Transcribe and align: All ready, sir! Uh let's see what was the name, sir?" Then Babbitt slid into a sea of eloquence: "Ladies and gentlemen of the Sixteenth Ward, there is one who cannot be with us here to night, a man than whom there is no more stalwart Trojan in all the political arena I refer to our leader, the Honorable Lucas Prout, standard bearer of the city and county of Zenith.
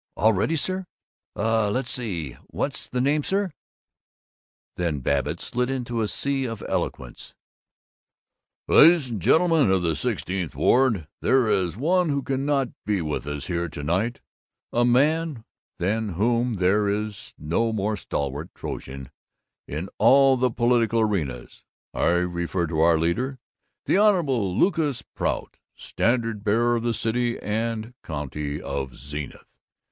All 0.15 0.33
ready, 0.33 0.55
sir! 0.55 0.87
Uh 1.35 1.69
let's 1.69 1.91
see 1.91 2.31
what 2.47 2.71
was 2.71 2.89
the 2.91 3.01
name, 3.01 3.21
sir?" 3.21 3.51
Then 4.75 5.01
Babbitt 5.01 5.39
slid 5.39 5.69
into 5.69 6.01
a 6.01 6.07
sea 6.07 6.45
of 6.45 6.63
eloquence: 6.67 7.35
"Ladies 8.67 9.11
and 9.11 9.21
gentlemen 9.21 9.69
of 9.69 9.83
the 9.83 9.95
Sixteenth 9.95 10.55
Ward, 10.55 11.07
there 11.21 11.47
is 11.51 11.77
one 11.77 12.09
who 12.09 12.23
cannot 12.23 12.69
be 12.83 13.03
with 13.03 13.27
us 13.27 13.45
here 13.45 13.69
to 13.69 13.83
night, 13.83 14.21
a 14.73 14.83
man 14.83 15.45
than 15.77 16.13
whom 16.13 16.55
there 16.55 16.89
is 16.89 17.35
no 17.37 17.71
more 17.71 17.95
stalwart 17.95 18.49
Trojan 18.55 19.11
in 19.67 19.87
all 19.99 20.35
the 20.35 20.49
political 20.49 21.01
arena 21.01 21.45
I 21.93 22.05
refer 22.13 22.65
to 22.65 22.79
our 22.79 22.97
leader, 22.97 23.37
the 23.85 23.97
Honorable 23.99 24.57
Lucas 24.57 25.03
Prout, 25.03 25.57
standard 25.75 26.43
bearer 26.43 26.75
of 26.75 26.81
the 26.81 26.91
city 26.91 27.37
and 27.39 27.93
county 28.01 28.59
of 28.59 28.97
Zenith. 28.97 29.59